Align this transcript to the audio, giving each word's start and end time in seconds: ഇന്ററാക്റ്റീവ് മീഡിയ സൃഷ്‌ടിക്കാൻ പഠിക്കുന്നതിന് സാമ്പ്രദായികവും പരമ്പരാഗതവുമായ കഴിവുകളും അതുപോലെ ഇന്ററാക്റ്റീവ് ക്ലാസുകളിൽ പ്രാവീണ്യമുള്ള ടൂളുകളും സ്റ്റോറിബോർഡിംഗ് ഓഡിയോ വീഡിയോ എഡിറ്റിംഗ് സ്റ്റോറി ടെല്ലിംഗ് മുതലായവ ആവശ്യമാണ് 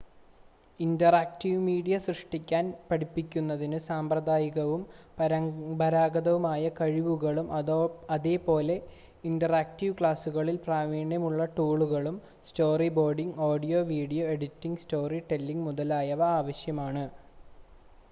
ഇന്ററാക്റ്റീവ് 0.79 1.57
മീഡിയ 1.65 1.95
സൃഷ്‌ടിക്കാൻ 1.99 2.63
പഠിക്കുന്നതിന് 2.87 3.79
സാമ്പ്രദായികവും 3.79 4.81
പരമ്പരാഗതവുമായ 5.17 6.71
കഴിവുകളും 6.79 7.49
അതുപോലെ 8.15 8.77
ഇന്ററാക്റ്റീവ് 9.23 9.97
ക്ലാസുകളിൽ 9.99 10.57
പ്രാവീണ്യമുള്ള 10.65 11.45
ടൂളുകളും 11.57 12.17
സ്റ്റോറിബോർഡിംഗ് 12.47 13.37
ഓഡിയോ 13.49 13.81
വീഡിയോ 13.91 14.25
എഡിറ്റിംഗ് 14.29 14.83
സ്റ്റോറി 14.85 15.19
ടെല്ലിംഗ് 15.29 15.67
മുതലായവ 15.67 16.23
ആവശ്യമാണ് 16.39 17.05